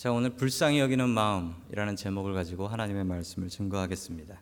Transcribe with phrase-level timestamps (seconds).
[0.00, 4.40] 자, 오늘 불쌍히 여기는 마음이라는 제목을 가지고 하나님의 말씀을 증거하겠습니다.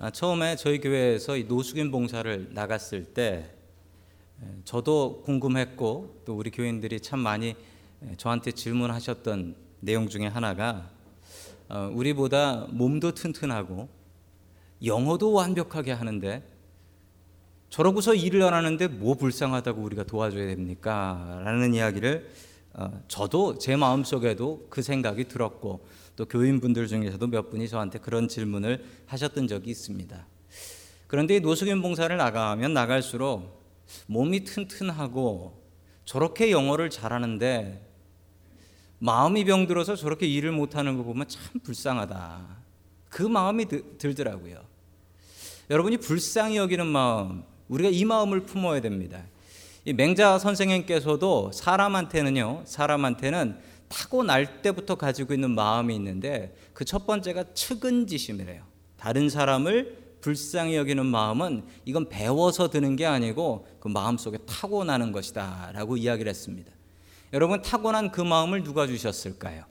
[0.00, 3.50] 아, 처음에 저희 교회에서 이 노숙인 봉사를 나갔을 때
[4.66, 7.56] 저도 궁금했고 또 우리 교인들이 참 많이
[8.18, 10.90] 저한테 질문하셨던 내용 중에 하나가
[11.70, 13.88] 어, 우리보다 몸도 튼튼하고
[14.84, 16.42] 영어도 완벽하게 하는데
[17.70, 21.40] 저러고서 일을 안 하는데 뭐 불쌍하다고 우리가 도와줘야 됩니까?
[21.46, 22.47] 라는 이야기를 어,
[23.08, 25.86] 저도 제 마음속에도 그 생각이 들었고
[26.16, 30.26] 또 교인분들 중에서도 몇 분이 저한테 그런 질문을 하셨던 적이 있습니다.
[31.06, 33.64] 그런데 노숙인 봉사를 나가면 나갈수록
[34.06, 35.62] 몸이 튼튼하고
[36.04, 37.86] 저렇게 영어를 잘하는데
[38.98, 42.58] 마음이 병들어서 저렇게 일을 못하는 거 보면 참 불쌍하다.
[43.08, 43.66] 그 마음이
[43.98, 44.62] 들더라고요.
[45.70, 49.24] 여러분이 불쌍히 여기는 마음, 우리가 이 마음을 품어야 됩니다.
[49.84, 57.54] 이 맹자 선생님께서도 사람한테는요, 사람한테는 타고 날 때부터 가지고 있는 마음이 있는데 그 첫 번째가
[57.54, 58.62] 측은지심이래요.
[58.96, 65.70] 다른 사람을 불쌍히 여기는 마음은 이건 배워서 드는 게 아니고 그 마음 속에 타고나는 것이다
[65.72, 66.72] 라고 이야기를 했습니다.
[67.32, 69.64] 여러분 타고난 그 마음을 누가 주셨을까요?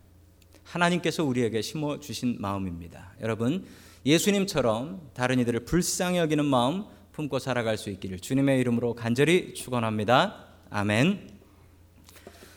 [0.63, 3.13] 하나님께서 우리에게 심어 주신 마음입니다.
[3.21, 3.65] 여러분
[4.05, 6.85] 예수님처럼 다른 이들을 불쌍히 여기는 마음
[7.17, 10.49] 품고 살아갈 수 있기를 주님의 이름으로 간절히 축원합니다.
[10.69, 11.31] 아멘.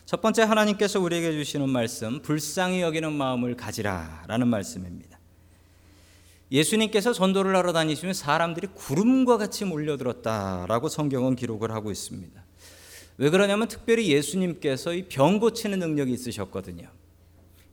[0.04, 5.18] 첫 번째 하나님께서 우리에게 주시는 말씀 불쌍히 여기는 마음을 가지라라는 말씀입니다.
[6.52, 12.44] 예수님께서 전도를 하러 다니시면 사람들이 구름과 같이 몰려들었다라고 성경은 기록을 하고 있습니다.
[13.16, 16.90] 왜 그러냐면 특별히 예수님께서 이 병 고치는 능력이 있으셨거든요.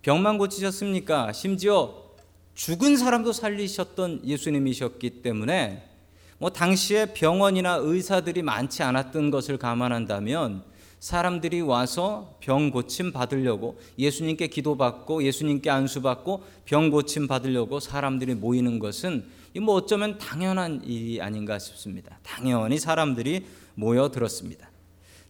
[0.03, 1.33] 병만 고치셨습니까?
[1.33, 2.13] 심지어
[2.55, 5.96] 죽은 사람도 살리셨던 예수님이셨기 때문에
[6.39, 10.63] 뭐 당시에 병원이나 의사들이 많지 않았던 것을 감안한다면
[10.99, 19.25] 사람들이 와서 병 고침 받으려고 예수님께 기도받고 예수님께 안수받고 병 고침 받으려고 사람들이 모이는 것은
[19.61, 22.19] 뭐 어쩌면 당연한 일이 아닌가 싶습니다.
[22.23, 23.45] 당연히 사람들이
[23.75, 24.69] 모여 들었습니다.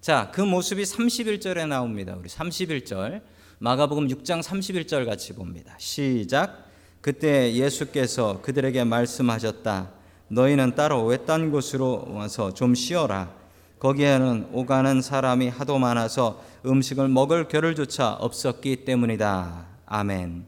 [0.01, 2.15] 자, 그 모습이 31절에 나옵니다.
[2.17, 3.21] 우리 31절
[3.59, 5.75] 마가복음 6장 31절 같이 봅니다.
[5.79, 6.65] 시작.
[7.01, 9.96] 그때 예수께서 그들에게 말씀하셨다.
[10.29, 13.31] 너희는 따로 외딴 곳으로 와서 좀 쉬어라.
[13.79, 19.67] 거기에는 오가는 사람이 하도 많아서 음식을 먹을 겨를조차 없었기 때문이다.
[19.85, 20.45] 아멘.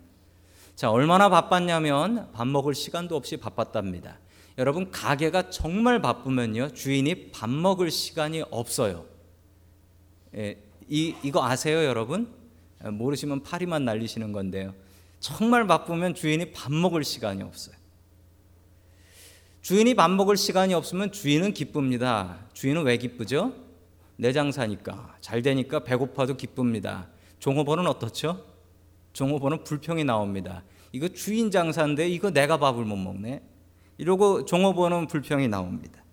[0.76, 4.18] 자, 얼마나 바빴냐면 밥 먹을 시간도 없이 바빴답니다.
[4.58, 9.06] 여러분, 가게가 정말 바쁘면요, 주인이 밥 먹을 시간이 없어요.
[10.36, 10.58] 예,
[10.90, 12.34] 이, 이거 아세요, 여러분?
[12.84, 14.74] 모르시면 파리만 날리시는 건데요.
[15.20, 17.76] 정말 바쁘면 주인이 밥 먹을 시간이 없어요.
[19.62, 22.40] 주인이 밥 먹을 시간이 없으면 주인은 기쁩니다.
[22.54, 23.54] 주인은 왜 기쁘죠?
[24.16, 27.08] 내 장사니까 잘 되니까 배고파도 기쁩니다.
[27.40, 28.46] 종업원은 어떻죠?
[29.14, 30.64] 종업원은 불평이 나옵니다.
[30.92, 33.42] 이거 주인 장사인데 이거 내가 밥을 못 먹네.
[33.98, 36.04] 이러고 종업원은 불평이 나옵니다.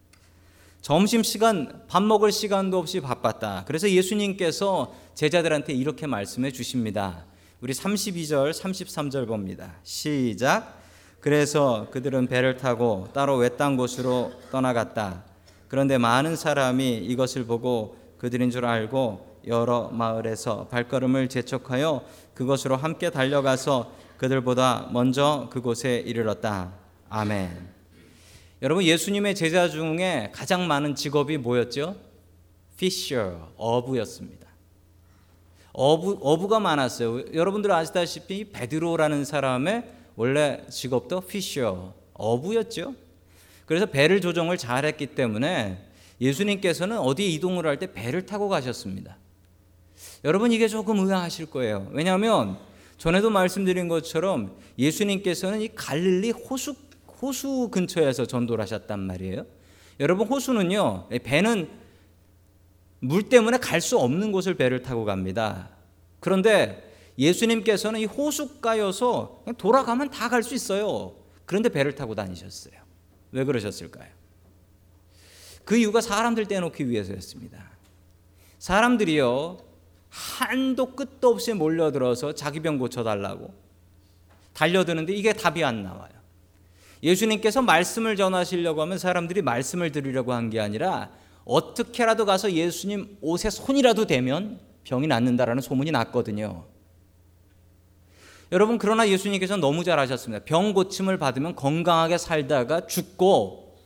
[0.83, 3.65] 점심 시간 밥 먹을 시간도 없이 바빴다.
[3.67, 7.25] 그래서 예수님께서 제자들한테 이렇게 말씀해 주십니다.
[7.61, 9.77] 우리 32절, 33절 봅니다.
[9.83, 10.86] 시작.
[11.27, 15.25] 그래서 그들은 배를 타고 따로 외딴 곳으로 떠나갔다.
[15.67, 23.91] 그런데 많은 사람이 이것을 보고 그들인 줄 알고 여러 마을에서 발걸음을 재촉하여 그곳으로 함께 달려가서
[24.19, 26.75] 그들보다 먼저 그곳에 이르렀다.
[27.09, 27.71] 아멘.
[28.63, 31.97] 여러분 예수님의 제자 중에 가장 많은 직업이 뭐였죠?
[32.77, 34.47] 피셔, 어부였습니다.
[35.73, 37.35] 어부 어부가 많았어요.
[37.35, 42.95] 여러분들 아시다시피 베드로라는 사람의 원래 직업도 피셔, 어부였죠.
[43.67, 45.79] 그래서 배를 조정을 잘했기 때문에
[46.21, 49.19] 예수님께서는 어디 이동을 할 때 배를 타고 가셨습니다.
[50.25, 51.89] 여러분 이게 조금 의아하실 거예요.
[51.93, 52.59] 왜냐하면
[52.97, 56.75] 전에도 말씀드린 것처럼 예수님께서는 이 갈릴리 호수
[57.21, 59.47] 호수 근처에서 전도를 하셨단 말이에요.
[60.01, 61.69] 여러분 호수는요 배는
[63.01, 65.69] 물 때문에 갈 수 없는 곳을 배를 타고 갑니다.
[66.21, 66.83] 그런데
[67.19, 71.15] 예수님께서는 이 호숫가여서 돌아가면 다 갈 수 있어요.
[71.45, 72.75] 그런데 배를 타고 다니셨어요.
[73.33, 74.09] 왜 그러셨을까요?
[75.65, 77.71] 그 이유가 사람들 떼놓기 위해서였습니다.
[78.59, 79.59] 사람들이요,
[80.09, 83.53] 한도 끝도 없이 몰려들어서 자기 병 고쳐달라고
[84.53, 86.11] 달려드는데 이게 답이 안 나와요.
[87.03, 91.11] 예수님께서 말씀을 전하시려고 하면 사람들이 말씀을 들으려고 한 게 아니라
[91.45, 96.67] 어떻게라도 가서 예수님 옷에 손이라도 대면 병이 낫는다라는 소문이 났거든요.
[98.53, 100.45] 여러분 그러나 예수님께서 너무 잘하셨습니다.
[100.45, 103.77] 병 고침을 받으면 건강하게 살다가 죽고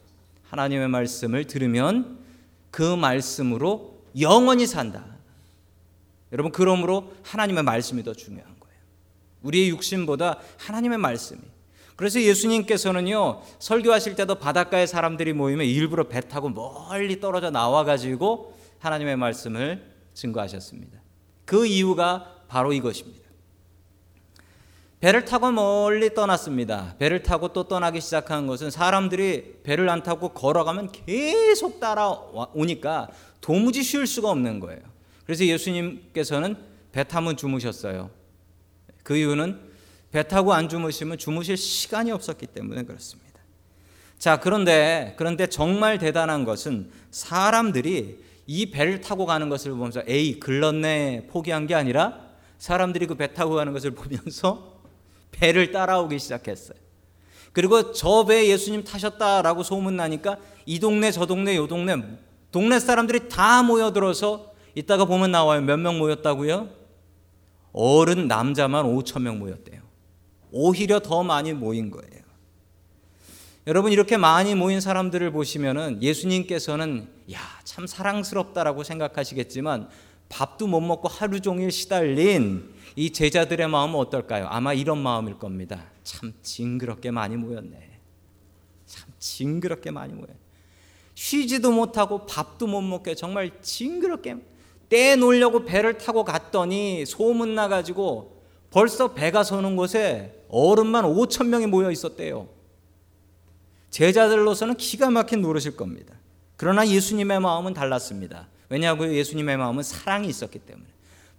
[0.44, 2.18] 하나님의 말씀을 들으면
[2.70, 5.04] 그 말씀으로 영원히 산다.
[6.32, 8.76] 여러분 그러므로 하나님의 말씀이 더 중요한 거예요.
[9.42, 11.40] 우리의 육신보다 하나님의 말씀이.
[11.96, 19.16] 그래서 예수님께서는요 설교하실 때도 바닷가에 사람들이 모이면 일부러 배 타고 멀리 떨어져 나와 가지고 하나님의
[19.16, 21.00] 말씀을 증거하셨습니다.
[21.44, 23.29] 그 이유가 바로 이것입니다.
[25.00, 26.94] 배를 타고 멀리 떠났습니다.
[26.98, 33.08] 배를 타고 또 떠나기 시작한 것은 사람들이 배를 안 타고 걸어가면 계속 따라오니까
[33.40, 34.80] 도무지 쉴 수가 없는 거예요.
[35.24, 36.56] 그래서 예수님께서는
[36.92, 38.10] 배 타면 주무셨어요.
[39.02, 39.58] 그 이유는
[40.12, 43.30] 배 타고 안 주무시면 주무실 시간이 없었기 때문에 그렇습니다.
[44.18, 51.28] 자, 그런데 그런데 정말 대단한 것은 사람들이 이 배를 타고 가는 것을 보면서 에이 글렀네
[51.30, 52.20] 포기한 게 아니라
[52.58, 54.69] 사람들이 그 배 타고 가는 것을 보면서
[55.30, 56.78] 배를 따라오기 시작했어요.
[57.52, 60.36] 그리고 저배 예수님 타셨다라고 소문 나니까
[60.66, 61.96] 이 동네 저 동네 요 동네
[62.52, 65.60] 동네 사람들이 다 모여들어서 이따가 보면 나와요.
[65.62, 66.68] 몇 명 모였다고요?
[67.72, 69.80] 어른 남자만 5천 명 모였대요.
[70.52, 72.20] 오히려 더 많이 모인 거예요.
[73.66, 79.88] 여러분 이렇게 많이 모인 사람들을 보시면은 예수님께서는 야, 참 사랑스럽다라고 생각하시겠지만
[80.30, 84.46] 밥도 못 먹고 하루 종일 시달린 이 제자들의 마음은 어떨까요?
[84.48, 85.84] 아마 이런 마음일 겁니다.
[86.02, 87.98] 참 징그럽게 많이 모였네.
[88.86, 90.28] 참 징그럽게 많이 모여.
[91.14, 94.36] 쉬지도 못하고 밥도 못 먹게 정말 징그럽게
[94.88, 102.48] 떼놓으려고 배를 타고 갔더니 소문 나가지고 벌써 배가 서는 곳에 어른만 5천 명이 모여 있었대요.
[103.90, 106.14] 제자들로서는 기가 막힌 노릇일 겁니다.
[106.56, 108.48] 그러나 예수님의 마음은 달랐습니다.
[108.70, 110.86] 왜냐하고 예수님의 마음은 사랑이 있었기 때문에.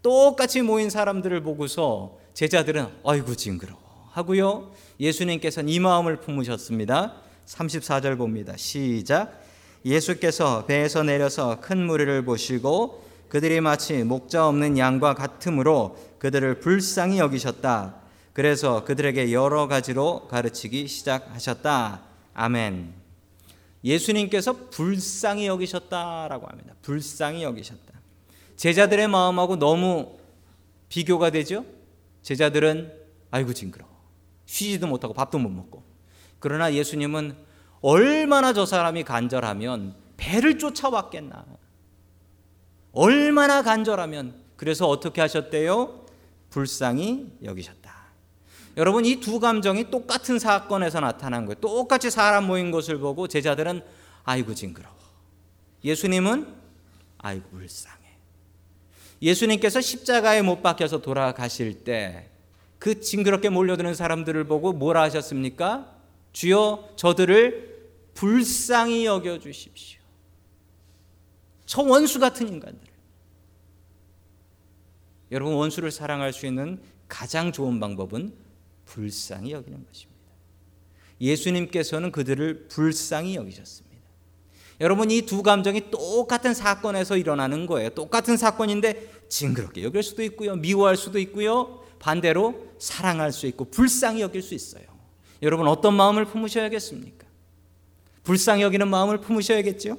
[0.04, 3.80] 똑같이 모인 사람들을 보고서 제자들은 아이고 징그러워
[4.12, 4.72] 하고요.
[5.00, 7.16] 예수님께서는 이 마음을 품으셨습니다.
[7.48, 8.54] 34절 봅니다.
[8.58, 9.42] 시작.
[9.86, 17.96] 예수께서 배에서 내려서 큰 무리를 보시고 그들이 마치 목자 없는 양과 같으므로 그들을 불쌍히 여기셨다.
[18.34, 22.02] 그래서 그들에게 여러 가지로 가르치기 시작하셨다.
[22.34, 23.01] 아멘.
[23.84, 26.76] 예수님께서 불쌍히 여기셨다라고 합니다.
[26.82, 28.00] 불쌍히 여기셨다.
[28.56, 30.18] 제자들의 마음하고 너무
[30.90, 31.66] 비교가 되죠?
[32.22, 32.94] 제자들은
[33.32, 33.86] 아이고 징그러.
[34.46, 35.84] 쉬지도 못하고 밥도 못 먹고.
[36.40, 37.36] 그러나 예수님은
[37.82, 41.46] 얼마나 저 사람이 간절하면 배를 쫓아왔겠나.
[42.92, 46.06] 얼마나 간절하면 그래서 어떻게 하셨대요?
[46.50, 47.81] 불쌍히 여기셨다.
[48.78, 51.60] 여러분 이 두 감정이 똑같은 사건에서 나타난 거예요.
[51.60, 53.82] 똑같이 사람 모인 것을 보고 제자들은
[54.24, 54.96] 아이고 징그러워.
[55.84, 56.48] 예수님은
[57.18, 58.00] 아이고 불쌍해.
[59.22, 62.32] 예수님께서 십자가에 못 박혀서 돌아가실 때
[62.82, 65.96] 그 징그럽게 몰려드는 사람들을 보고 뭐라 하셨습니까?
[66.34, 70.02] 주여 저들을 불쌍히 여겨 주십시오.
[71.68, 72.88] 저 원수 같은 인간들.
[75.32, 78.34] 여러분 원수를 사랑할 수 있는 가장 좋은 방법은
[78.92, 80.22] 불쌍히 여기는 것입니다.
[81.22, 83.92] 예수님께서는 그들을 불쌍히 여기셨습니다.
[84.82, 87.92] 여러분 이 두 감정이 똑같은 사건에서 일어나는 거예요.
[87.92, 90.56] 똑같은 사건인데 징그럽게 여길 수도 있고요.
[90.56, 91.84] 미워할 수도 있고요.
[92.00, 94.84] 반대로 사랑할 수 있고 불쌍히 여길 수 있어요.
[95.42, 97.28] 여러분 어떤 마음을 품으셔야겠습니까?
[98.24, 99.98] 불쌍히 여기는 마음을 품으셔야겠죠?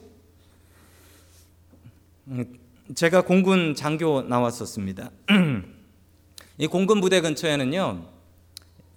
[2.29, 2.59] 음,
[2.95, 5.11] 제가 공군 장교 나왔었습니다.
[6.59, 8.22] 이 공군 부대 근처에는요.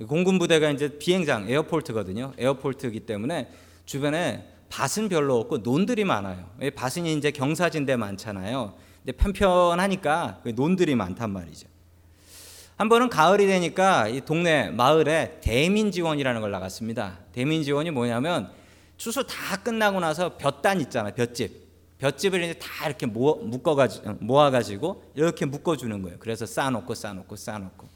[0.08, 2.34] 공군 부대가 이제 비행장 에어포트거든요.
[2.38, 3.50] 에어포트이기 때문에
[3.86, 6.50] 주변에 밭은 별로 없고 논들이 많아요.
[6.76, 8.74] 밭은 이제 경사진데 많잖아요.
[9.06, 11.68] 근데 편편하니까 그 논들이 많단 말이죠.
[12.78, 17.20] 한 번은 가을이 되니까 이 동네 마을에 대민 지원이라는 걸 나갔습니다.
[17.32, 18.52] 대민 지원이 뭐냐면
[18.98, 21.14] 추수 다 끝나고 나서 볕단 있잖아요.
[21.14, 21.64] 볕집.
[22.00, 26.18] 볕집을 이제 다 이렇게 묶어가지고 모아가지고 이렇게 묶어주는 거예요.
[26.20, 27.88] 그래서 쌓아놓고 쌓아놓고 쌓아놓고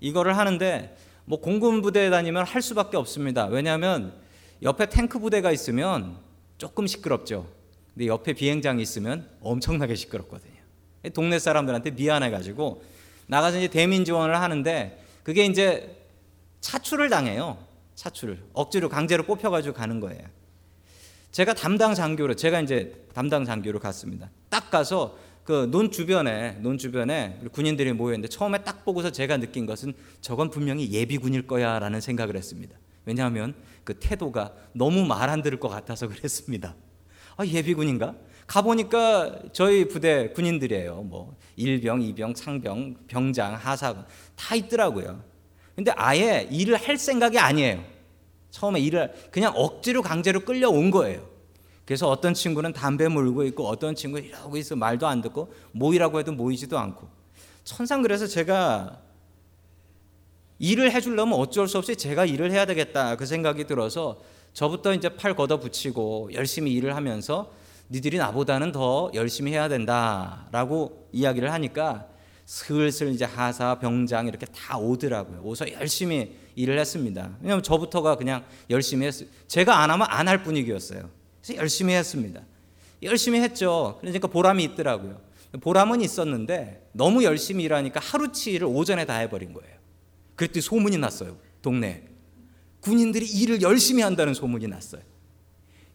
[0.00, 3.46] 이거를 하는데 뭐 공군 부대에 다니면 할 수밖에 없습니다.
[3.46, 4.14] 왜냐하면
[4.62, 6.16] 옆에 탱크 부대가 있으면
[6.58, 7.48] 조금 시끄럽죠.
[7.94, 10.54] 근데 옆에 비행장이 있으면 엄청나게 시끄럽거든요.
[11.12, 12.82] 동네 사람들한테 미안해가지고
[13.26, 15.96] 나가서 이제 대민 지원을 하는데 그게 이제
[16.60, 17.58] 차출을 당해요.
[17.94, 20.22] 차출을 억지로 강제로 뽑혀가지고 가는 거예요.
[21.30, 24.30] 제가 담당 장교로 제가 이제 담당 장교로 갔습니다.
[24.48, 29.66] 딱 가서 그 논 주변에 논 주변에 군인들이 모여 있는데 처음에 딱 보고서 제가 느낀
[29.66, 32.76] 것은 저건 분명히 예비군일 거야라는 생각을 했습니다.
[33.04, 36.74] 왜냐하면 그 태도가 너무 말 안 들을 것 같아서 그랬습니다.
[37.36, 38.14] 아, 예비군인가?
[38.46, 41.02] 가보니까 저희 부대 군인들이에요.
[41.02, 45.22] 뭐, 일병, 이병, 상병, 병장, 하사관 다 있더라고요.
[45.74, 47.84] 근데 아예 일을 할 생각이 아니에요.
[48.50, 51.28] 처음에 일을 그냥 억지로 강제로 끌려온 거예요.
[51.84, 56.32] 그래서 어떤 친구는 담배 물고 있고 어떤 친구는 이러고 있어 말도 안 듣고 모이라고 해도
[56.32, 57.08] 모이지도 않고
[57.64, 59.00] 천상 그래서 제가
[60.58, 64.20] 일을 해주려면 어쩔 수 없이 제가 일을 해야 되겠다 그 생각이 들어서
[64.52, 67.50] 저부터 이제 팔 걷어 붙이고 열심히 일을 하면서
[67.90, 72.06] 니들이 나보다는 더 열심히 해야 된다라고 이야기를 하니까
[72.46, 75.40] 슬슬 이제 하사 병장 이렇게 다 오더라고요.
[75.42, 77.30] 오서 열심히 일을 했습니다.
[77.40, 79.28] 왜냐하면 저부터가 그냥 열심히 했어요.
[79.48, 81.08] 제가 안 하면 안 할 분위기였어요.
[81.44, 82.40] 그래서 열심히 했습니다.
[83.02, 83.98] 열심히 했죠.
[84.00, 85.20] 그러니까 보람이 있더라고요.
[85.60, 89.76] 보람은 있었는데 너무 열심히 일하니까 하루치를 오전에 다 해버린 거예요.
[90.36, 91.36] 그랬더니 소문이 났어요.
[91.60, 92.04] 동네
[92.80, 95.02] 군인들이 일을 열심히 한다는 소문이 났어요.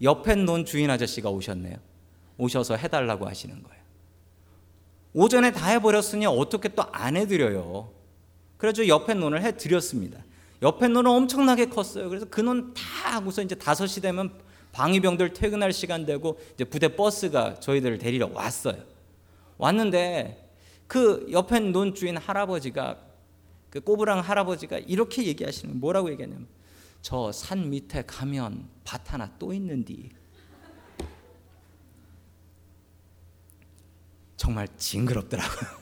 [0.01, 1.75] 옆에 논 주인 아저씨가 오셨네요.
[2.38, 3.79] 오셔서 해달라고 하시는 거예요.
[5.13, 7.91] 오전에 다 해버렸으니 어떻게 또 안 해드려요.
[8.58, 10.24] 그래서 옆에 논을 해드렸습니다.
[10.62, 12.08] 옆에 논은 엄청나게 컸어요.
[12.10, 14.32] 그래서 그 논 다 하고서 이제 5시 되면
[14.72, 18.84] 방위병들 퇴근할 시간 되고 이제 부대 버스가 저희들을 데리러 왔어요.
[19.58, 20.50] 왔는데
[20.88, 22.98] 그 옆에 논 주인 할아버지가
[23.70, 26.48] 그 꼬부랑 할아버지가 이렇게 얘기하시는 뭐라고 얘기하냐면
[27.02, 30.10] 저 산 밑에 가면 밭 하나 또 있는디
[34.38, 35.80] 정말 징그럽더라고요.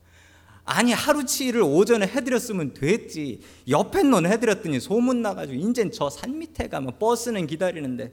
[0.64, 3.40] 아니 하루치를 오전에 해드렸으면 됐지.
[3.68, 8.12] 옆에 논 해드렸더니 소문 나가지고 인젠 저 산 밑에 가면 버스는 기다리는데.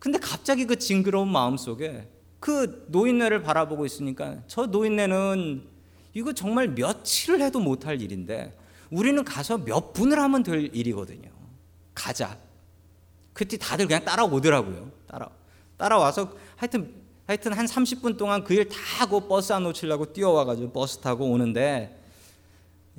[0.00, 2.08] 근데 갑자기 그 징그러운 마음 속에
[2.40, 5.62] 그 노인네를 바라보고 있으니까 저 노인네는
[6.14, 8.58] 이거 정말 며칠을 해도 못할 일인데
[8.90, 11.30] 우리는 가서 몇 분을 하면 될 일이거든요.
[11.94, 12.36] 가자.
[13.32, 14.90] 그때 다들 그냥 따라오더라고요.
[15.06, 15.28] 따라
[15.76, 16.92] 따라와서 하여튼
[17.26, 21.96] 하여튼 한 30분 동안 그 일 다 하고 버스 안 놓치려고 뛰어와가지고 버스 타고 오는데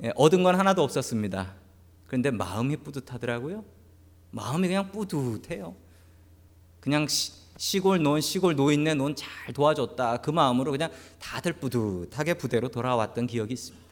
[0.04, 1.52] 예, 얻은 건 하나도 없었습니다.
[2.06, 3.64] 그런데 마음이 뿌듯하더라고요.
[4.30, 5.74] 마음이 그냥 뿌듯해요.
[6.82, 12.68] 그냥 시, 시골 논 시골 노인네 논 잘 도와줬다 그 마음으로 그냥 다들 뿌듯하게 부대로
[12.68, 13.86] 돌아왔던 기억이 있습니다.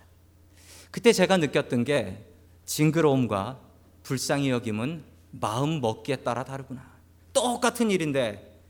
[0.90, 2.26] 그때 제가 느꼈던 게
[2.66, 3.60] 징그러움과
[4.02, 6.84] 불쌍히 여김은 마음 먹기에 따라 다르구나.
[7.32, 8.60] 똑같은 일인데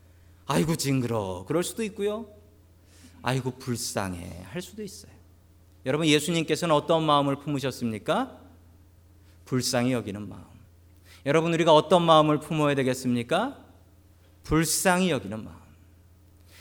[0.45, 2.27] 아이고 징그러 그럴 수도 있고요.
[3.23, 5.11] 아이고 불쌍해 할 수도 있어요.
[5.87, 8.39] 여러분 예수님께서는 어떤 마음을 품으셨습니까?
[9.45, 10.43] 불쌍히 여기는 마음.
[11.25, 13.70] 여러분 우리가 어떤 마음을 품어야 되겠습니까?
[14.43, 15.55] 불쌍히 여기는 마음.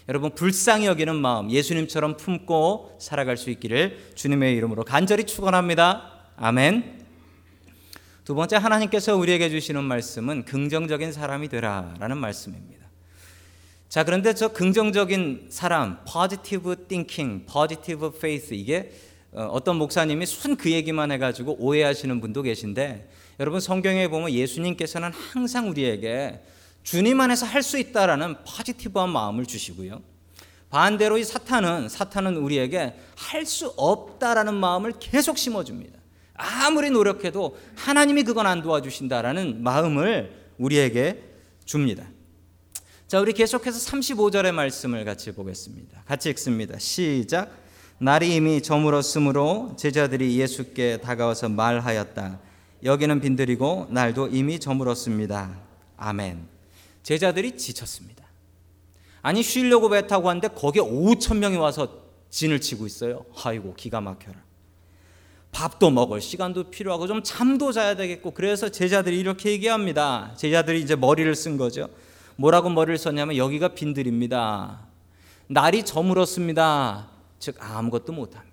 [0.08, 6.28] 여러분 불쌍히 여기는 마음 예수님처럼 품고 살아갈 수 있기를 주님의 이름으로 간절히 축원합니다.
[6.37, 7.00] 아멘.
[8.25, 12.87] 두 번째 하나님께서 우리에게 주시는 말씀은 긍정적인 사람이 되라라는 말씀입니다.
[13.88, 18.92] 자, 그런데 저 긍정적인 사람, positive thinking, positive faith 이게
[19.32, 23.08] 어떤 목사님이 순 그 얘기만 해 가지고 오해하시는 분도 계신데
[23.40, 26.40] 여러분 성경에 보면 예수님께서는 항상 우리에게
[26.90, 30.02] 주님 안에서 할 수 있다라는 포지티브한 마음을 주시고요.
[30.70, 35.97] 반대로 이 사탄은 사탄은 우리에게 할 수 없다라는 마음을 계속 심어줍니다.
[36.35, 41.23] 아무리 노력해도 하나님이 그건 안 도와주신다라는 마음을 우리에게
[41.64, 42.02] 줍니다.
[43.06, 46.02] 자, 우리 계속해서 35절의 말씀을 같이 보겠습니다.
[46.06, 46.76] 같이 읽습니다.
[46.80, 47.56] 시작.
[47.99, 52.40] 날이 이미 저물었으므로 제자들이 예수께 다가와서 말하였다.
[52.82, 55.56] 여기는 빈들이고 날도 이미 저물었습니다.
[55.97, 56.50] 아멘.
[57.02, 58.25] 제자들이 지쳤습니다.
[59.23, 63.25] 아니 쉬려고 배 타고 왔는데 거기에 5천 명이 와서 진을 치고 있어요.
[63.42, 64.37] 아이고 기가 막혀라.
[65.52, 70.33] 밥도 먹을 시간도 필요하고 좀 잠도 자야 되겠고 그래서 제자들이 이렇게 얘기합니다.
[70.37, 71.88] 제자들이 이제 머리를 쓴 거죠.
[72.37, 74.87] 뭐라고 머리를 썼냐면 여기가 빈들입니다.
[75.49, 77.09] 날이 저물었습니다.
[77.38, 78.50] 즉 아무것도 못합니다.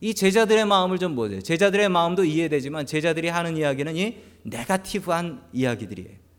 [0.00, 1.42] 이 제자들의 마음을 좀 보세요.
[1.42, 6.29] 제자들의 마음도 이해되지만 제자들이 하는 이야기는 이 네가티브한 이야기들이에요.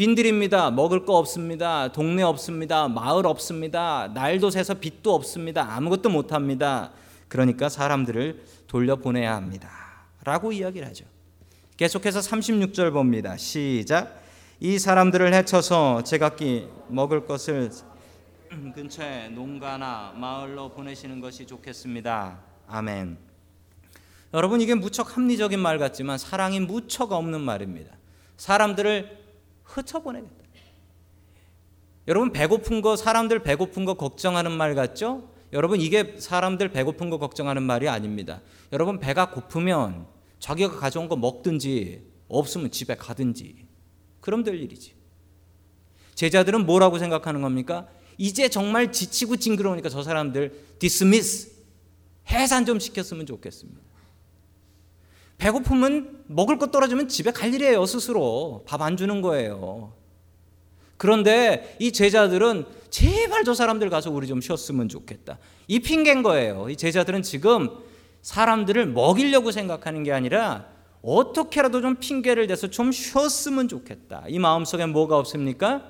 [0.00, 0.70] 빈들입니다.
[0.70, 1.92] 먹을 거 없습니다.
[1.92, 2.88] 동네 없습니다.
[2.88, 4.10] 마을 없습니다.
[4.14, 5.74] 날도 새서 빛도 없습니다.
[5.74, 6.90] 아무것도 못 합니다.
[7.28, 9.68] 그러니까 사람들을 돌려보내야 합니다.
[10.24, 11.04] 라고 이야기를 하죠.
[11.76, 13.36] 계속해서 36절 봅니다.
[13.36, 14.22] 시작.
[14.58, 17.70] 이 사람들을 해쳐서 제각기 먹을 것을
[18.74, 22.38] 근처에 농가나 마을로 보내시는 것이 좋겠습니다.
[22.68, 23.18] 아멘.
[24.32, 27.92] 여러분 이게 무척 합리적인 말 같지만 사랑이 무척 없는 말입니다.
[28.38, 29.19] 사람들을
[29.70, 30.34] 흩어보내겠다.
[32.08, 35.30] 여러분 배고픈 거 사람들 배고픈 거 걱정하는 말 같죠?
[35.52, 38.40] 여러분 이게 사람들 배고픈 거 걱정하는 말이 아닙니다.
[38.72, 40.06] 여러분 배가 고프면
[40.38, 43.66] 자기가 가져온 거 먹든지 없으면 집에 가든지
[44.20, 44.94] 그럼 될 일이지.
[46.14, 47.88] 제자들은 뭐라고 생각하는 겁니까?
[48.18, 51.52] 이제 정말 지치고 징그러우니까 저 사람들 디스미스
[52.28, 53.80] 해산 좀 시켰으면 좋겠습니다.
[55.40, 58.62] 배고프면 먹을 것 떨어지면 집에 갈 일이에요, 스스로.
[58.66, 59.92] 밥 안 주는 거예요.
[60.98, 65.38] 그런데 이 제자들은 제발 저 사람들 가서 우리 좀 쉬었으면 좋겠다.
[65.66, 66.68] 이 핑계인 거예요.
[66.68, 67.70] 이 제자들은 지금
[68.20, 70.66] 사람들을 먹이려고 생각하는 게 아니라
[71.02, 74.24] 어떻게라도 좀 핑계를 대서 좀 쉬었으면 좋겠다.
[74.28, 75.84] 이 마음속에 뭐가 없습니까?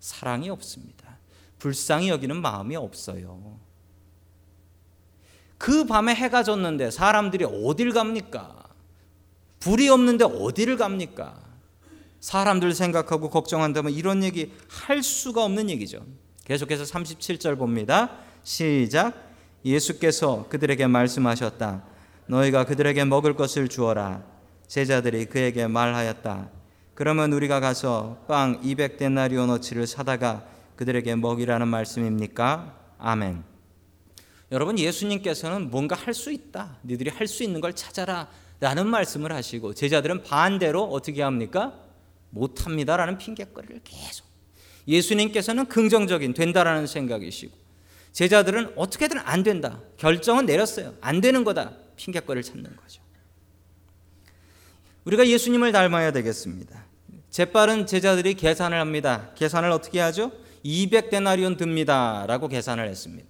[0.00, 1.18] 사랑이 없습니다.
[1.58, 3.58] 불쌍히 여기는 마음이 없어요.
[5.58, 8.63] 그 밤에 해가 졌는데 사람들이 어딜 갑니까?
[9.64, 11.40] 불이 없는데 어디를 갑니까?
[12.20, 16.04] 사람들 생각하고 걱정한다면 이런 얘기 할 수가 없는 얘기죠.
[16.44, 18.10] 계속해서 37절 봅니다.
[18.42, 19.14] 시작.
[19.64, 21.82] 예수께서 그들에게 말씀하셨다.
[22.26, 24.22] 너희가 그들에게 먹을 것을 주어라.
[24.66, 26.50] 제자들이 그에게 말하였다.
[26.94, 30.44] 그러면 우리가 가서 빵 200데나리오너치를 사다가
[30.76, 32.78] 그들에게 먹이라는 말씀입니까?
[32.98, 33.42] 아멘.
[34.52, 36.76] 여러분 예수님께서는 뭔가 할 수 있다.
[36.82, 38.28] 너희들이 할 수 있는 걸 찾아라.
[38.60, 41.74] 라는 말씀을 하시고 제자들은 반대로 어떻게 합니까?
[42.30, 44.26] 못합니다라는 핑계거리를 계속.
[44.86, 47.56] 예수님께서는 긍정적인 된다라는 생각이시고
[48.12, 49.80] 제자들은 어떻게든 안 된다.
[49.96, 50.94] 결정은 내렸어요.
[51.00, 51.72] 안 되는 거다.
[51.96, 53.02] 핑계거리를 찾는 거죠.
[55.04, 56.84] 우리가 예수님을 닮아야 되겠습니다.
[57.30, 59.30] 재빠른 제자들이 계산을 합니다.
[59.34, 60.32] 계산을 어떻게 하죠?
[60.64, 63.28] 200데나리온 듭니다라고 계산을 했습니다.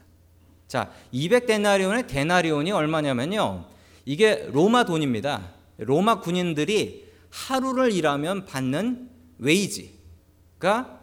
[0.69, 3.67] 자, 200데나리온의 데나리온이 얼마냐면요.
[4.05, 5.53] 이게 로마 돈입니다.
[5.79, 11.01] 로마 군인들이 하루를 일하면 받는 웨이지가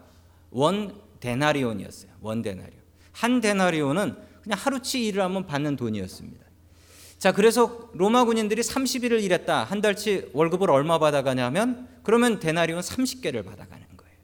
[0.50, 2.10] 원 데나리온이었어요.
[2.20, 2.80] 원 데나리온.
[3.12, 6.42] 한 데나리온은 그냥 하루치 일을 하면 받는 돈이었습니다.
[7.18, 9.62] 자, 그래서 로마 군인들이 30일을 일했다.
[9.64, 14.16] 한 달치 월급을 얼마 받아가냐면 그러면 데나리온 30개를 받아가는 거예요.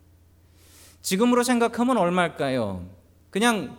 [1.03, 2.89] 지금으로 생각하면 얼마일까요?
[3.31, 3.79] 그냥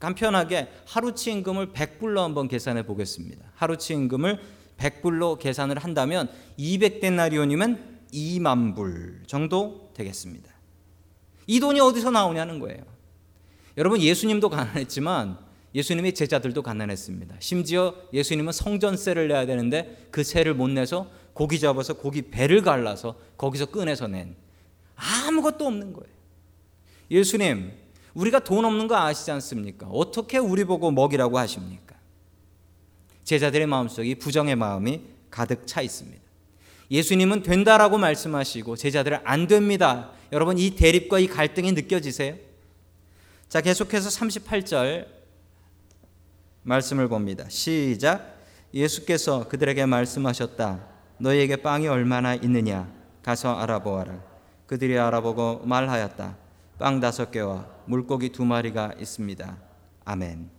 [0.00, 3.52] 간편하게 하루치 임금을 100불로 한번 계산해 보겠습니다.
[3.54, 4.40] 하루치 임금을
[4.78, 6.28] 100불로 계산을 한다면
[6.58, 7.78] 200데나리온이면
[8.12, 10.50] 2만 불 정도 되겠습니다.
[11.46, 12.82] 이 돈이 어디서 나오냐는 거예요.
[13.76, 15.38] 여러분 예수님도 가난했지만
[15.74, 17.36] 예수님의 제자들도 가난했습니다.
[17.38, 23.66] 심지어 예수님은 성전세를 내야 되는데 그 세를 못 내서 고기 잡아서 고기 배를 갈라서 거기서
[23.66, 24.34] 꺼내서 낸
[24.96, 26.12] 아무것도 없는 거예요.
[27.10, 27.72] 예수님
[28.14, 29.86] 우리가 돈 없는 거 아시지 않습니까?
[29.88, 31.96] 어떻게 우리 보고 먹이라고 하십니까?
[33.24, 36.20] 제자들의 마음속에 부정의 마음이 가득 차 있습니다.
[36.90, 40.10] 예수님은 된다라고 말씀하시고 제자들은 안 됩니다.
[40.32, 42.34] 여러분 이 대립과 이 갈등이 느껴지세요?
[43.48, 45.06] 자, 계속해서 38절
[46.62, 47.44] 말씀을 봅니다.
[47.48, 48.38] 시작.
[48.72, 50.86] 예수께서 그들에게 말씀하셨다.
[51.18, 52.92] 너희에게 빵이 얼마나 있느냐?
[53.22, 54.20] 가서 알아보아라.
[54.66, 56.36] 그들이 알아보고 말하였다.
[56.80, 59.58] 빵 다섯 개와 물고기 두 마리가 있습니다.
[60.06, 60.50] 아멘.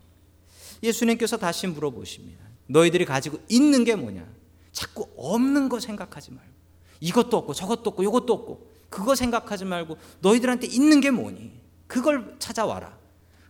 [0.84, 2.46] 예수님께서 다시 물어보십니다.
[2.68, 4.24] 너희들이 가지고 있는 게 뭐냐?
[4.72, 6.52] 자꾸 없는 거 생각하지 말고
[7.00, 11.60] 이것도 없고 저것도 없고 이것도 없고 그거 생각하지 말고 너희들한테 있는 게 뭐니?
[11.88, 12.96] 그걸 찾아와라.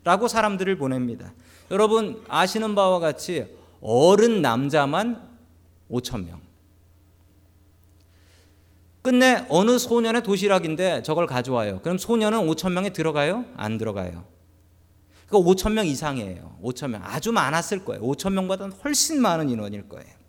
[0.05, 1.33] 라고 사람들을 보냅니다.
[1.71, 5.29] 여러분 아시는 바와 같이 어른 남자만
[5.91, 6.39] 5천 명.
[9.01, 11.81] 끝내 어느 소년의 도시락인데 저걸 가져와요.
[11.81, 13.45] 그럼 소년은 5천 명에 들어가요?
[13.55, 14.25] 안 들어가요.
[15.27, 16.57] 그 5천 명 이상이에요.
[16.61, 18.01] 5천 명 아주 많았을 거예요.
[18.03, 20.21] 5천 명보다는 훨씬 많은 인원일 거예요.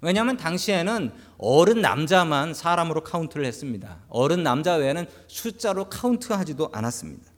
[0.00, 4.00] 왜냐하면 당시에는 어른 남자만 사람으로 카운트를 했습니다.
[4.08, 7.32] 어른 남자 외에는 숫자로 카운트하지도 않았습니다.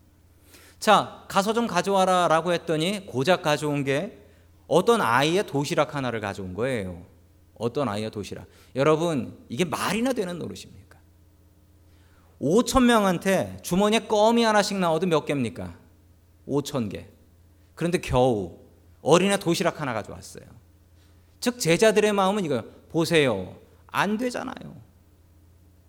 [0.81, 4.19] 자, 가서 좀 가져와라 라고 했더니 고작 가져온 게
[4.67, 7.03] 어떤 아이의 도시락 하나를 가져온 거예요.
[7.59, 8.47] 어떤 아이의 도시락.
[8.75, 10.99] 여러분, 이게 말이나 되는 노릇입니까?
[12.41, 15.77] 5천 명한테 주머니에 껌이 하나씩 나와도 몇 개입니까?
[16.47, 17.07] 5천 개.
[17.75, 18.59] 그런데 겨우
[19.03, 20.45] 어린애 도시락 하나 가져왔어요.
[21.41, 22.65] 즉 제자들의 마음은 이거예요.
[22.91, 23.57] 보세요.
[23.87, 24.77] 안 되잖아요.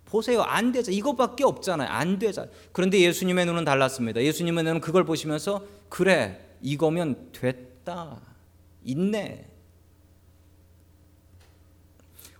[0.04, 0.42] 보세요.
[0.42, 0.90] 안 되죠.
[0.90, 1.88] 이것밖에 없잖아요.
[1.88, 2.46] 안 되죠.
[2.72, 4.22] 그런데 예수님의 눈은 달랐습니다.
[4.22, 6.46] 예수님의 눈은 그걸 보시면서 그래.
[6.62, 8.20] 이거면 됐다.
[8.84, 9.47] 있네.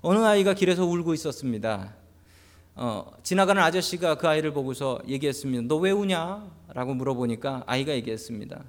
[0.09, 1.95] 어느 아이가 길에서 울고 있었습니다.
[2.77, 5.65] 어, 지나가는 아저씨가 그 아이를 보고서 얘기했습니다.
[5.69, 6.51] 너 왜 우냐?
[6.69, 8.65] 라고 물어보니까 아이가 얘기했습니다.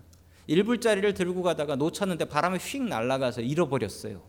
[0.49, 4.21] 1불짜리를 들고 가다가 놓쳤는데 바람에 휙 날아가서 잃어버렸어요.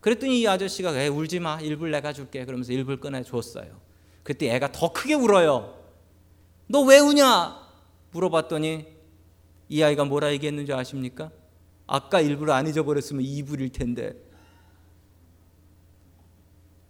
[0.00, 1.58] 그랬더니 이 아저씨가 애 울지 마.
[1.58, 2.46] 1불 내가 줄게.
[2.46, 3.78] 그러면서 1불 꺼내 줬어요.
[4.22, 5.76] 그때 애가 더 크게 울어요.
[6.68, 7.54] 너 왜 우냐?
[8.12, 8.86] 물어봤더니
[9.68, 11.30] 이 아이가 뭐라 얘기했는지 아십니까?
[11.86, 14.24] 아까 1불 안 잊어버렸으면 2불일 텐데.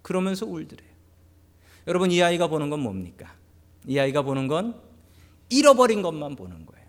[0.06, 0.88] 그러면서 울더래요.
[1.88, 3.34] 여러분 이 아이가 보는 건 뭡니까?
[3.88, 4.80] 이 아이가 보는 건
[5.48, 6.86] 잃어버린 것만 보는 거예요.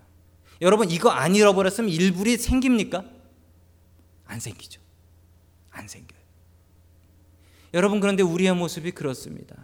[0.62, 3.04] 여러분 이거 안 잃어버렸으면 1불이 생깁니까?
[4.26, 4.80] 안 생기죠.
[5.72, 6.20] 안 생겨요.
[7.74, 9.56] 여러분 그런데 우리의 모습이 그렇습니다.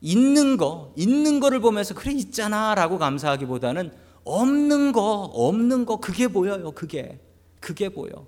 [0.00, 3.92] 있는 거, 있는 거를 보면서 그래 있잖아라고 감사하기보다는
[4.24, 6.72] 없는 거, 없는 거 그게 보여요.
[6.72, 7.20] 그게.
[7.60, 8.26] 그게 보여.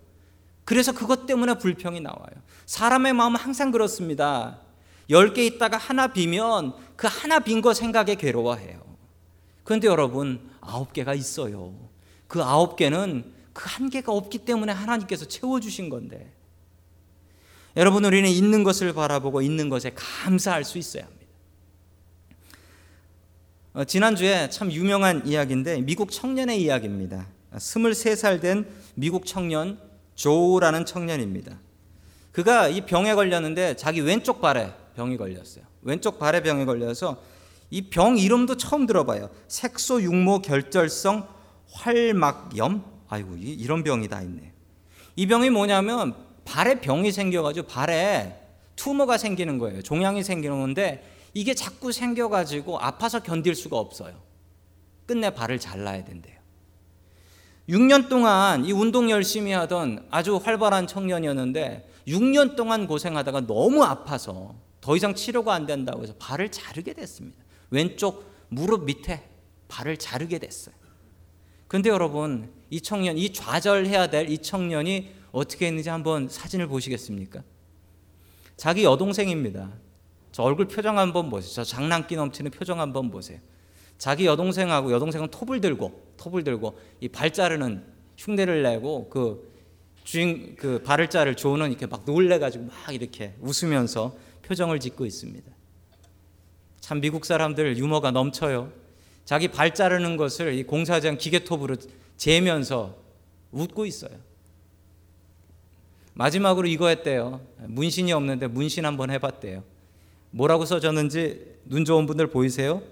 [0.64, 2.42] 그래서 그것 때문에 불평이 나와요.
[2.66, 4.61] 사람의 마음은 항상 그렇습니다.
[5.11, 8.81] 열개 있다가 하나 비면 그 하나 빈 거 생각에 괴로워해요.
[9.64, 11.75] 그런데 여러분, 아홉 개가 있어요.
[12.29, 16.33] 그 아홉 개는 그 한 개가 없기 때문에 하나님께서 채워주신 건데.
[17.77, 21.22] 여러분, 우리는 있는 것을 바라보고 있는 것에 감사할 수 있어야 합니다.
[23.75, 27.27] 어, 지난주에 참 유명한 이야기인데 미국 청년의 이야기입니다.
[27.55, 29.79] 23살 된 미국 청년
[30.14, 31.59] 조라는 청년입니다.
[32.33, 35.64] 그가 이 병에 걸렸는데 자기 왼쪽 발에 병이 걸렸어요.
[35.83, 37.22] 왼쪽 발에 병이 걸려서
[37.70, 39.31] 이 병 이름도 처음 들어봐요.
[39.48, 41.27] 색소 육모 결절성
[41.72, 42.85] 활막염.
[43.09, 44.53] 아이고 이런 병이 다 있네.
[45.16, 48.38] 이 병이 뭐냐면 발에 병이 생겨가지고 발에
[48.77, 49.83] 투모가 생기는 거예요.
[49.83, 54.14] 종양이 생기는 건데 이게 자꾸 생겨가지고 아파서 견딜 수가 없어요.
[55.07, 56.37] 끝내 발을 잘라야 된대요.
[57.72, 64.94] 6년 동안 이 운동 열심히 하던 아주 활발한 청년이었는데 6년 동안 고생하다가 너무 아파서 더
[64.94, 67.42] 이상 치료가 안 된다고 해서 발을 자르게 됐습니다.
[67.70, 69.26] 왼쪽 무릎 밑에
[69.68, 70.74] 발을 자르게 됐어요.
[71.66, 77.42] 근데 여러분, 이 청년, 이 좌절해야 될 이 청년이 어떻게 했는지 한번 사진을 보시겠습니까?
[78.58, 79.70] 자기 여동생입니다.
[80.30, 81.50] 저 얼굴 표정 한번 보세요.
[81.54, 83.38] 저 장난기 넘치는 표정 한번 보세요.
[83.96, 87.85] 자기 여동생하고 여동생은 톱을 들고 톱을 들고 이 발 자르는
[88.16, 89.50] 흉내를 내고 그
[90.04, 95.50] 주인 그 발을 자를 조는 이렇게 막 놀래 가지고 막 이렇게 웃으면서 표정을 짓고 있습니다.
[96.80, 98.72] 참 미국 사람들 유머가 넘쳐요.
[99.24, 101.76] 자기 발 자르는 것을 이 공사장 기계톱으로
[102.16, 102.96] 재면서
[103.52, 104.11] 웃고 있어요.
[106.14, 107.40] 마지막으로 이거 했대요.
[107.58, 109.62] 문신이 없는데 문신 한번 해봤대요.
[110.30, 112.82] 뭐라고 써졌는지 눈 좋은 분들 보이세요?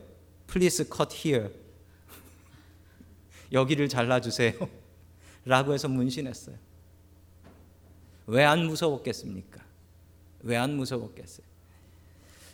[0.47, 1.51] Please cut here.
[3.53, 4.55] 여기를 잘라주세요.
[5.45, 6.57] 라고 해서 문신했어요.
[8.27, 9.61] 왜 안 무서웠겠습니까?
[10.43, 11.47] 왜 안 무서웠겠어요?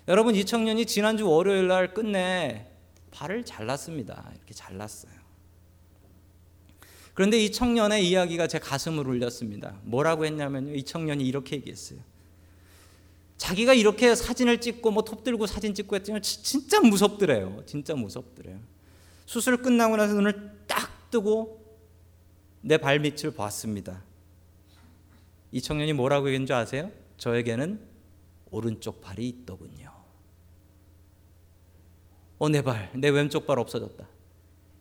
[0.09, 2.67] 여러분, 이 청년이 지난주 월요일 날 끝내
[3.11, 4.31] 발을 잘랐습니다.
[4.37, 5.13] 이렇게 잘랐어요.
[7.13, 9.75] 그런데 이 청년의 이야기가 제 가슴을 울렸습니다.
[9.83, 10.75] 뭐라고 했냐면요.
[10.75, 11.99] 이 청년이 이렇게 얘기했어요.
[13.39, 17.63] 자기가 이렇게 사진을 찍고 뭐 톱 들고 사진 찍고 했더니 진짜 무섭더래요.
[17.67, 18.61] 진짜 무섭더래요.
[19.27, 20.56] 수술 끝나고 나서 눈을 딱
[21.17, 21.65] 뜨고
[22.61, 24.03] 내 발밑을 봤습니다.
[25.51, 26.91] 이 청년이 뭐라고 얘기한 줄 아세요?
[27.17, 27.81] 저에게는
[28.51, 29.91] 오른쪽 발이 있더군요.
[32.39, 34.07] 어, 내 발, 내 왼쪽 발 없어졌다.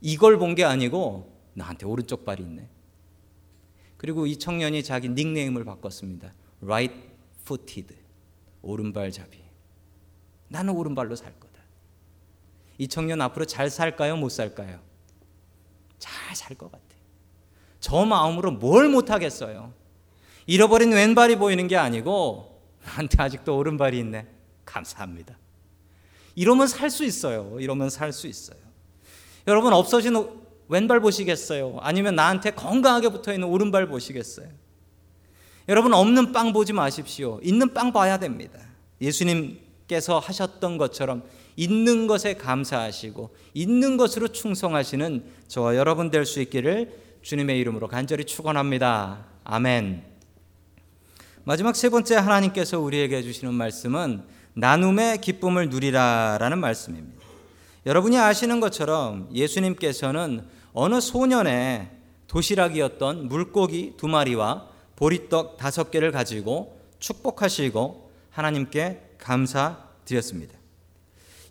[0.01, 2.67] 이걸 본 게 아니고 나한테 오른쪽 발이 있네.
[3.95, 6.33] 그리고 이 청년이 자기 닉네임을 바꿨습니다.
[6.61, 6.93] Right
[7.43, 7.95] footed.
[8.61, 9.41] 오른발잡이.
[10.49, 11.61] 나는 오른발로 살 거다.
[12.77, 14.17] 이 청년 앞으로 잘 살까요?
[14.17, 14.81] 못 살까요?
[15.99, 16.85] 잘 살 것 같아요.
[17.79, 19.73] 저 마음으로 뭘 못하겠어요.
[20.47, 24.27] 잃어버린 왼발이 보이는 게 아니고 나한테 아직도 오른발이 있네.
[24.65, 25.37] 감사합니다.
[26.35, 27.57] 이러면 살 수 있어요.
[27.59, 28.57] 이러면 살 수 있어요.
[29.47, 30.15] 여러분 없어진
[30.67, 31.77] 왼발 보시겠어요?
[31.81, 34.49] 아니면 나한테 건강하게 붙어 있는 오른발 보시겠어요?
[35.69, 37.39] 여러분 없는 빵 보지 마십시오.
[37.43, 38.59] 있는 빵 봐야 됩니다.
[39.01, 41.23] 예수님께서 하셨던 것처럼
[41.55, 46.91] 있는 것에 감사하시고 있는 것으로 충성하시는 저와 여러분 될 수 있기를
[47.21, 49.25] 주님의 이름으로 간절히 축원합니다.
[49.43, 50.03] 아멘.
[51.43, 57.23] 마지막 세 번째 하나님께서 우리에게 주시는 말씀은 나눔의 기쁨을 누리라라는 말씀입니다.
[57.85, 61.89] 여러분이 아시는 것처럼 예수님께서는 어느 소년의
[62.27, 70.64] 도시락이었던 물고기 두 마리와 보리떡 다섯 개를 가지고 축복하시고 하나님께 감사드렸습니다.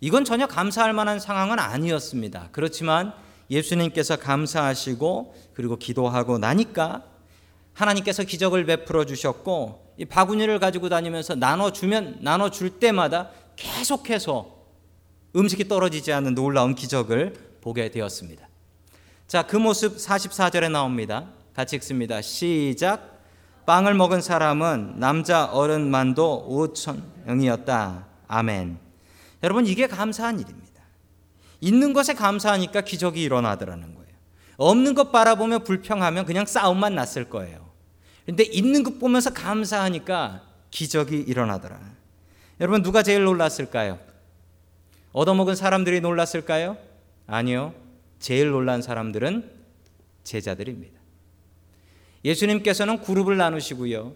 [0.05, 2.51] 이건 전혀 감사할 만한 상황은 아니었습니다.
[2.53, 3.15] 그렇지만
[3.49, 7.05] 예수님께서 감사하시고 그리고 기도하고 나니까
[7.73, 14.55] 하나님께서 기적을 베풀어 주셨고 이 바구니를 가지고 다니면서 나눠 주면 나눠 줄 때마다 계속해서
[15.37, 18.47] 음식이 떨어지지 않는 놀라운 기적을 보게 되었습니다.
[19.27, 21.31] 자, 그 모습 44절에 나옵니다.
[21.55, 22.21] 같이 읽습니다.
[22.21, 23.23] 시작.
[23.65, 28.07] 빵을 먹은 사람은 남자 어른만도 5천 명이었다.
[28.29, 28.84] 아멘.
[29.45, 30.83] 여러분 이게 감사한 일입니다.
[31.61, 34.09] 있는 것에 감사하니까 기적이 일어나더라는 거예요.
[34.57, 37.71] 없는 것 바라보며 불평하면 그냥 싸움만 났을 거예요.
[38.25, 41.79] 근데 있는 것 보면서 감사하니까 기적이 일어나더라.
[42.59, 43.99] 여러분 누가 제일 놀랐을까요?
[45.13, 46.79] 얻어먹은 사람들이 놀랐을까요?
[47.27, 47.75] 아니요.
[48.19, 49.51] 제일 놀란 사람들은
[50.25, 50.99] 제자들입니다.
[52.25, 54.15] 예수님께서는 그룹을 나누시고요.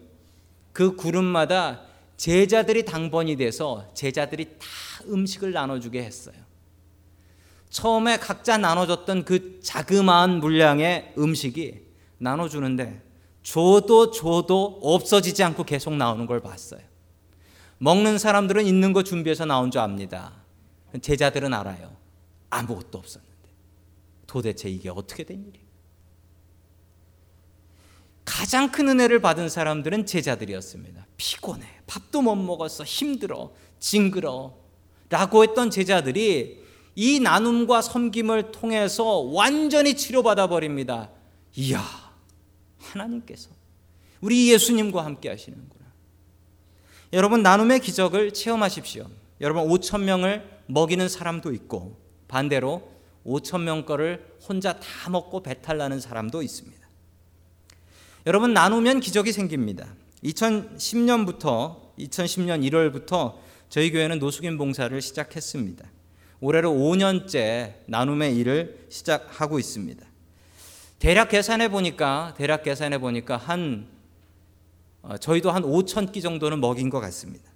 [0.73, 1.81] 그 그룹마다
[2.19, 4.67] 제자들이 당번이 돼서 제자들이 다
[5.07, 6.35] 음식을 나눠주게 했어요.
[7.69, 11.79] 처음에 각자 나눠줬던 그 자그마한 물량의 음식이
[12.17, 13.01] 나눠주는데
[13.41, 16.81] 줘도 줘도 없어지지 않고 계속 나오는 걸 봤어요.
[17.77, 20.33] 먹는 사람들은 있는 거 준비해서 나온 줄 압니다.
[21.01, 21.95] 제자들은 알아요.
[22.49, 23.29] 아무것도 없었는데.
[24.27, 25.68] 도대체 이게 어떻게 된 일이에요?
[28.49, 31.05] 가장 큰 은혜를 받은 사람들은 제자들이었습니다.
[31.17, 31.67] 피곤해.
[31.85, 32.83] 밥도 못 먹었어.
[32.83, 33.51] 힘들어.
[33.77, 34.55] 징그러.
[35.11, 36.59] 라고 했던 제자들이
[36.95, 41.11] 이 나눔과 섬김을 통해서 완전히 치료받아 버립니다.
[41.57, 41.79] 이야,
[42.79, 43.51] 하나님께서
[44.19, 45.85] 우리 예수님과 함께 하시는구나.
[47.13, 49.11] 여러분, 나눔의 기적을 체험하십시오.
[49.41, 52.89] 여러분, 5천 명을 먹이는 사람도 있고, 반대로
[53.27, 56.78] 5천 명 거를 혼자 다 먹고 배탈 나는 사람도 있습니다.
[58.25, 59.87] 여러분 나누면 기적이 생깁니다.
[60.25, 63.35] 2010년부터 2010년 1월부터
[63.69, 65.85] 저희 교회는 노숙인 봉사를 시작했습니다.
[66.41, 70.05] 올해로 5년째 나눔의 일을 시작하고 있습니다.
[70.99, 73.87] 대략 계산해 보니까 대략 계산해 보니까 한
[75.01, 77.49] 어, 저희도 한 5천 끼 정도는 먹인 것 같습니다.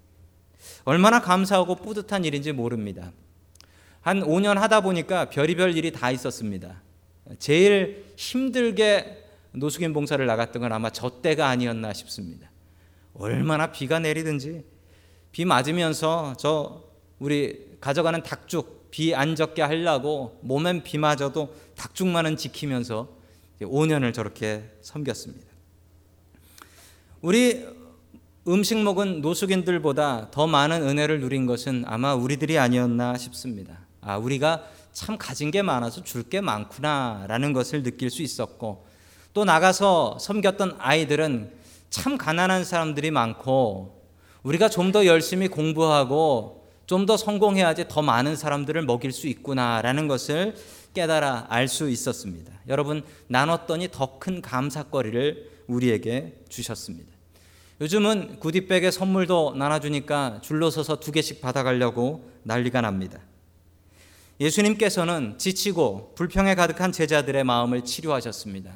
[0.86, 3.12] 얼마나 감사하고 뿌듯한 일인지 모릅니다.
[4.00, 6.82] 한 5년 하다 보니까 별의별 일이 다 있었습니다.
[7.38, 9.23] 제일 힘들게
[9.54, 12.50] 노숙인 봉사를 나갔던 건 아마 저 때가 아니었나 싶습니다.
[13.14, 14.66] 얼마나 비가 내리든지
[15.32, 16.84] 비 맞으면서 저
[17.20, 23.08] 우리 가져가는 닭죽 비안 젖게 하려고 몸엔 비 맞아도 닭죽만은 지키면서
[23.62, 25.48] 5년을 저렇게 섬겼습니다.
[27.22, 27.66] 우리
[28.48, 33.80] 음식 먹은 노숙인들보다 더 많은 은혜를 누린 것은 아마 우리들이 아니었나 싶습니다.
[34.02, 38.86] 아, 우리가 참 가진 게 많아서 줄 게 많구나라는 것을 느낄 수 있었고
[39.34, 41.52] 또 나가서 섬겼던 아이들은
[41.90, 44.02] 참 가난한 사람들이 많고
[44.44, 50.56] 우리가 좀 더 열심히 공부하고 좀 더 성공해야지 더 많은 사람들을 먹일 수 있구나라는 것을
[50.94, 52.52] 깨달아 알 수 있었습니다.
[52.68, 57.12] 여러분 나눴더니 더 큰 감사거리를 우리에게 주셨습니다.
[57.82, 63.20] 요즘은 구디백에 선물도 나눠주니까 줄로 서서 두 개씩 받아가려고 난리가 납니다.
[64.40, 68.72] 예수님께서는 지치고 불평에 가득한 제자들의 마음을 치료하셨습니다.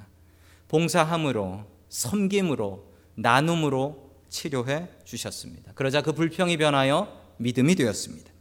[0.67, 5.71] 봉사함으로 섬김으로 나눔으로 치료해 주셨습니다.
[5.73, 8.31] 그러자 그 불평이 변하여 믿음이 되었습니다.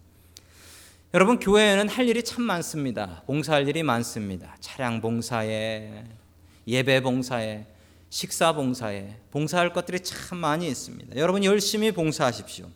[1.14, 3.22] 여러분 교회에는 할 일이 참 많습니다.
[3.26, 4.56] 봉사할 일이 많습니다.
[4.60, 6.04] 차량 봉사에
[6.66, 7.66] 예배 봉사에
[8.10, 11.16] 식사 봉사에 봉사할 것들이 참 많이 있습니다.
[11.16, 12.68] 여러분 열심히 봉사하십시오.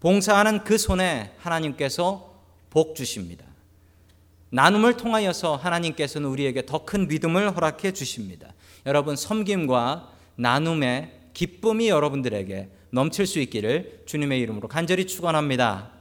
[0.00, 2.34] 봉사하는 그 손에 하나님께서
[2.70, 3.44] 복 주십니다.
[4.50, 8.52] 나눔을 통하여서 하나님께서는 우리에게 더 큰 믿음을 허락해 주십니다.
[8.86, 15.99] 여러분 섬김과 나눔의 기쁨이 여러분들에게 넘칠 수 있기를 주님의 이름으로 간절히 축원합니다.